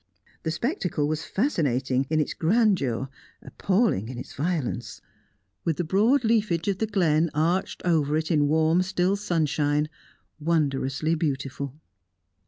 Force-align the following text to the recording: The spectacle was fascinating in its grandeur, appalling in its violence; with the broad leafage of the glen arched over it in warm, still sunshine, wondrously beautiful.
The 0.41 0.49
spectacle 0.49 1.07
was 1.07 1.25
fascinating 1.25 2.07
in 2.09 2.19
its 2.19 2.33
grandeur, 2.33 3.07
appalling 3.43 4.09
in 4.09 4.17
its 4.17 4.33
violence; 4.33 4.99
with 5.63 5.77
the 5.77 5.83
broad 5.83 6.23
leafage 6.23 6.67
of 6.67 6.79
the 6.79 6.87
glen 6.87 7.29
arched 7.35 7.83
over 7.85 8.17
it 8.17 8.31
in 8.31 8.47
warm, 8.47 8.81
still 8.81 9.15
sunshine, 9.15 9.89
wondrously 10.39 11.13
beautiful. 11.13 11.75